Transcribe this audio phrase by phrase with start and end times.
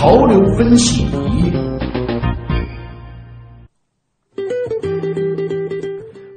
[0.00, 1.52] 潮流分析仪。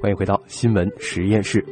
[0.02, 1.64] 欢迎回到新闻实验室。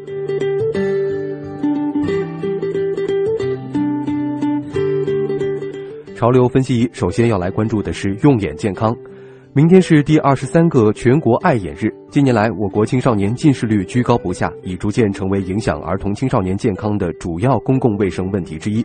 [6.16, 8.96] 潮流分析仪首先要来关注的是用眼健康。
[9.52, 11.94] 明天是第二十三个全国爱眼日。
[12.10, 18.82] 近年来，我国青少年近视率居高不下，已逐渐成为影响儿童青少年健康的主要公共卫生问题之一。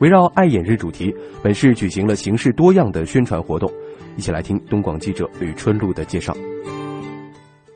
[0.00, 1.14] 围绕爱眼日主题，
[1.44, 3.70] 本市举行了形式多样的宣传活动。
[4.16, 6.32] 一起来听东广记者吕春露的介绍。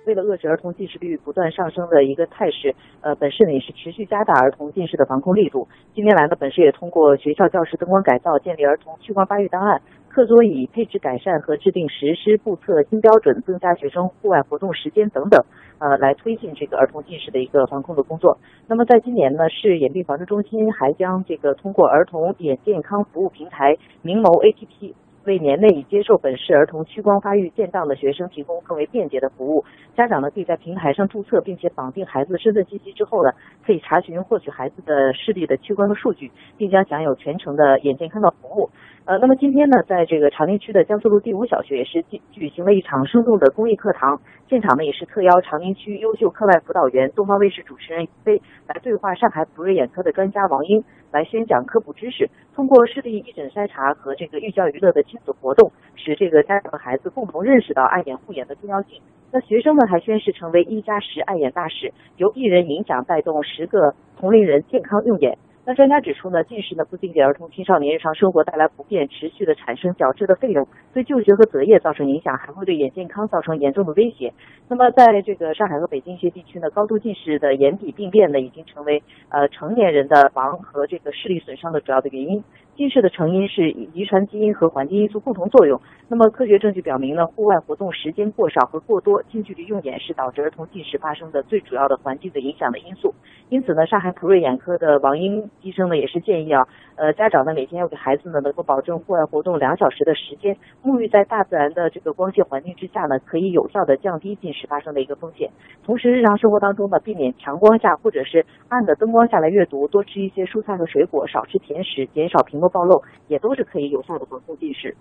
[0.06, 5.68] 为了遏制儿童近视率不断上升的一个态势，呃，本市呢也是持续加大儿童近视的防控力度。
[5.94, 9.80] 近年来呢，本市也通过学校教室灯光改造、建立儿童屈光发育档案、
[10.14, 15.44] 课桌椅配置改善和制定实施布测新标准，增加学生户外活动时间等等，
[15.80, 18.38] 呃，来推进这个儿童近视的一个防控的工作。
[18.68, 24.94] 那么在今年呢，市眼病防治中心还将这个通过儿童眼健康服务平台明眸 APP。
[25.24, 29.64] 为年内已接受本市儿童屈光发育建档的学生提供更为便捷的服务。
[29.96, 33.30] 家长呢可以在平台上注册，并且绑定孩子的身份信息之后呢，
[33.64, 38.68] 可以查询获取孩子的视力的屈光的数据，并将享有全程的眼健康的服务。
[39.06, 52.30] 呃，那么今天呢，在这个长宁区的江苏路第五小学也是举举行了一场生动的公益课堂，现场呢也是特邀长宁区优秀课外辅导员、东方卫视主持人飞来对话上海普瑞眼科的专家王英，来宣讲科普知识。
[52.54, 59.02] 通过视力义诊筛查和这个寓教于乐的亲子活动，使这个家长和孩子共同认识到爱眼护眼的重要性。
[59.30, 65.36] 那学生们还宣誓成为一加十爱眼大使，由一人影响带动十个同龄人健康用眼。
[65.66, 74.34] 那专家指出呢，近视呢不仅给儿童青少年日常生活带来不便，持续的产生矫治的费用，对就学和择业造成影响，还会对眼健康造成严重的威胁。
[74.68, 82.44] 那么在这个上海和北京一些地区呢，高度近视的眼底病变呢，已经成为呃成年人的盲和这个视力损伤的主要的原因。
[82.76, 85.80] 近视的成因是遗传基因和环境因素共同作用。
[86.08, 93.14] 那么科学证据表明呢，户外活动时间过少和过多，近距离用眼是导致儿童近视发生的最主要的环境的影响的因素。
[93.48, 105.50] 因此呢，上海普瑞眼科的王英医生呢也是建议啊，呃，家长呢每天要给孩子呢能够保证户外活动两小时的时间，沐浴在大自然的这个光线环境之下呢，可以有效的降低近视发生的一个风险。
[105.84, 114.96] 同时，日常生活当中呢，避免强光下或者是暗的灯光下来阅读，多吃一些蔬菜和水果，少吃甜食，减少屏暴露，也都是可以有效的防控近视。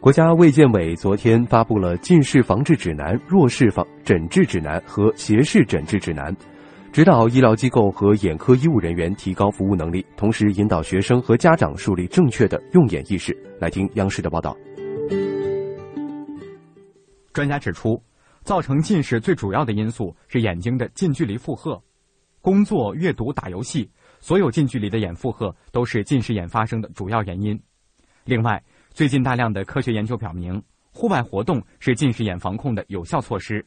[0.00, 6.34] 国家卫健委昨天发布了近视防治指南、弱视防诊治指南和斜视诊治指南，
[6.90, 13.36] 指导医疗机构和眼科医务人员提高服务能力，同时引导学生和家长树立正确的用眼意识。
[13.60, 14.56] 来听央视的报道。
[17.34, 18.00] 专家指出，
[18.50, 21.80] 造成近视最主要的因素是眼睛的近距离负荷，
[22.40, 23.88] 工作、阅读、打游戏，
[24.18, 27.56] 所有近距离的眼负荷都是近视眼发生的主要原因。
[28.24, 28.60] 另外，
[28.92, 30.60] 最近大量的科学研究表明，
[30.90, 33.64] 户外活动是近视眼防控的有效措施。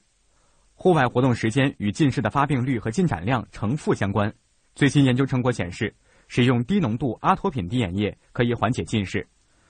[0.73, 4.29] 户外活动时间与近视的发病率和进展量呈负相关。
[4.75, 5.95] 最新研究成果显示，
[6.27, 9.25] 使用低浓度阿托品滴眼液可以缓解近视，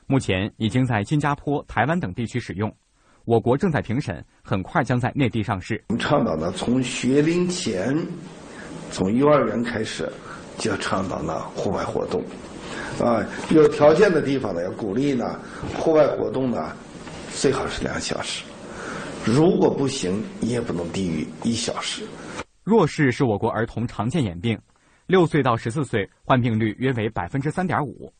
[0.08, 2.76] 目前已经在新加坡、台湾等地区使用。
[3.26, 5.82] 我国正在评审，很快将在内地上市。
[5.88, 7.98] 我们倡导呢，从学龄前，
[8.92, 10.12] 从幼儿园开始，
[10.58, 12.22] 就要倡导呢户外活动。
[13.00, 15.40] 啊，有条件的地方呢，要鼓励呢，
[15.78, 16.76] 户外活动呢，
[17.34, 18.44] 最好是两小时。
[19.26, 22.04] 如果不行，也不能低于一小时。
[22.62, 24.60] 弱视是我国儿童常见眼病，
[25.08, 28.14] 六岁到十四岁患病率约为百分之三点五。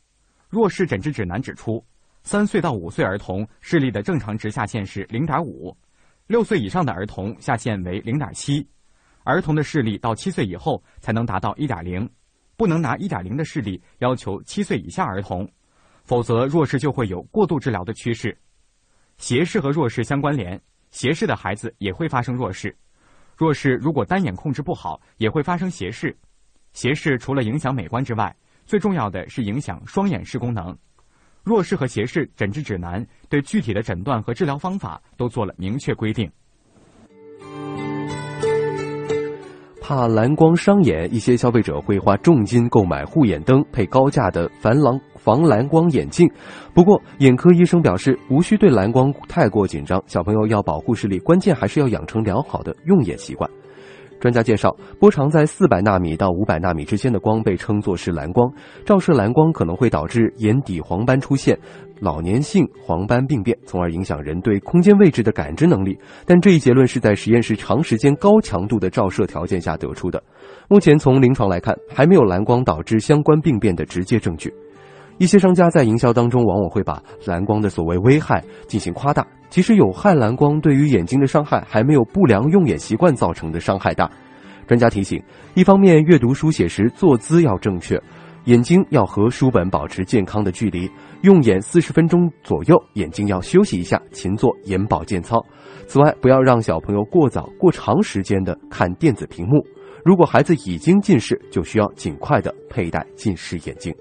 [0.48, 1.84] 弱视诊治指南指出，
[2.24, 5.76] 三岁到五岁儿童视力的正常值下限是零点五，
[6.26, 8.66] 六岁以上的儿童下限为零点七，
[9.24, 12.08] 儿童的视力到七岁以后才能达到一点零。
[12.56, 15.46] 不能拿一点零的视力要求七岁以下儿童，
[16.04, 18.36] 否则弱视就会有过度治疗的趋势。
[19.18, 20.58] 斜视和弱视相关联，
[20.92, 22.74] 斜视的孩子也会发生弱视。
[23.36, 26.16] 弱视如果单眼控制不好，也会发生斜视。
[26.72, 28.34] 斜视除了影响美观之外，
[28.64, 30.74] 最重要的是影响双眼视功能。
[31.44, 36.30] 弱视和斜视诊治指南对具体的诊断和治疗方法都做了明确规定。
[39.82, 46.26] 怕蓝光伤眼，一些消费者会花重金购买护眼灯，配高价的防蓝防蓝光眼镜。
[46.72, 50.02] 不过，眼科医生表示，无需对蓝光太过紧张。
[50.06, 53.48] 小朋友要保护视力，关键还是要养成良好的用眼习惯。
[54.20, 58.50] 专家介绍，波长在四百纳米到五百纳米之间的光被称作是蓝光，
[58.84, 61.58] 照射蓝光可能会导致眼底黄斑出现，
[62.00, 65.98] 老年性黄斑病变，从而影响人对空间位置的感知能力。
[66.24, 70.22] 但这一结论是在实验室长时间高强度的照射条件下得出的。
[70.68, 74.50] 目前从临床来看，还没有蓝光导致相关病变的直接证据。
[75.18, 84.10] 一些商家在营销当中往往会把蓝光的所谓危害进行夸大，其实有害蓝光对于眼睛的伤害还没有不良用眼习惯造成的伤害大。
[84.66, 85.22] 专家提醒，
[85.54, 88.00] 一方面阅读书写时坐姿要正确，
[88.46, 90.90] 眼睛要和书本保持健康的距离，
[91.22, 95.38] 用眼四十分钟左右，眼睛要休息一下，勤做眼保健操。
[95.86, 99.64] 此外，不要让小朋友过早、过长时间的看电子屏幕。
[100.04, 103.94] 如果孩子已经近视，就需要尽快的佩戴近视眼镜。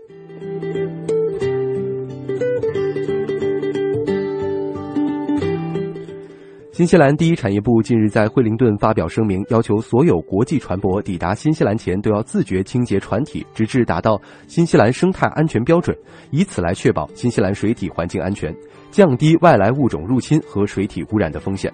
[6.83, 15.97] 新西兰第一产业部近日在惠灵顿发表声明，要求所有国际船舶抵达新西兰前都要自觉清洁船体，直至达到新西兰生态安全标准，
[16.29, 18.53] 以此来确保新西兰水体环境安全，
[18.91, 21.71] 降低外来物种入侵和水体污染的风险。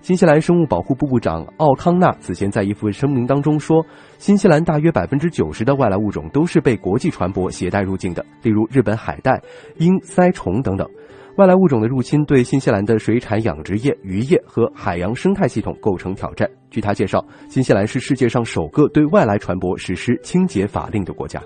[0.00, 3.84] 新西兰生物保护部部长奥康纳此前在一份声明当中说，
[4.16, 9.42] 新西兰大约百分之九十的外来物种都是被国际船舶携带入境的，例如日本海带、
[9.76, 10.88] 鹰鳃虫等等。
[11.38, 16.50] 外来物种的入侵对新西兰的水产养殖业、渔业和海洋生态系统构成挑战。
[16.68, 21.40] 据他介绍，新西兰是世界上首个对外来船舶实施清洁法令的国家。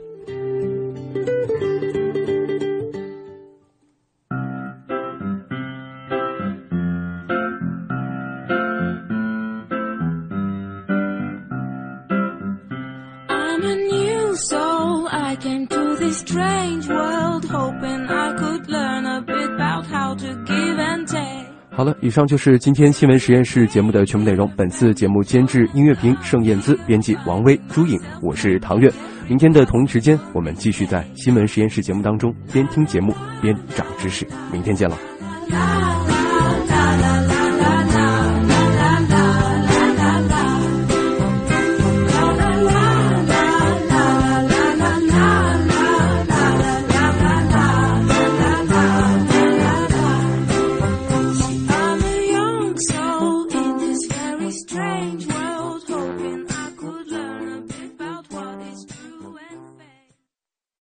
[21.74, 24.50] 好了，以上就是今天新闻实验室节目的全部内容。
[24.56, 28.92] 本次节目监制音乐评盛燕姿，编辑王威、朱颖，我是唐月。
[29.26, 34.26] 明天的同一时间，我们继续在新闻实验室节目当中边听节目边长知识。
[34.52, 34.98] 明天见了。